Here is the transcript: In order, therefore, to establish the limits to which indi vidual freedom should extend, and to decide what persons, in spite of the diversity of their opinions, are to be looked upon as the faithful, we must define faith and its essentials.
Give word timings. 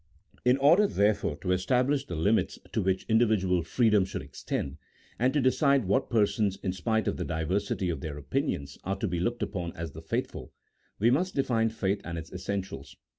In 0.43 0.57
order, 0.57 0.87
therefore, 0.87 1.35
to 1.41 1.51
establish 1.51 2.07
the 2.07 2.15
limits 2.15 2.57
to 2.71 2.81
which 2.81 3.05
indi 3.07 3.25
vidual 3.25 3.63
freedom 3.63 4.03
should 4.03 4.23
extend, 4.23 4.77
and 5.19 5.31
to 5.31 5.39
decide 5.39 5.85
what 5.85 6.09
persons, 6.09 6.57
in 6.63 6.73
spite 6.73 7.07
of 7.07 7.17
the 7.17 7.23
diversity 7.23 7.91
of 7.91 8.01
their 8.01 8.17
opinions, 8.17 8.79
are 8.83 8.95
to 8.97 9.07
be 9.07 9.19
looked 9.19 9.43
upon 9.43 9.73
as 9.73 9.91
the 9.91 10.01
faithful, 10.01 10.53
we 10.97 11.11
must 11.11 11.35
define 11.35 11.69
faith 11.69 12.01
and 12.03 12.17
its 12.17 12.33
essentials. 12.33 12.95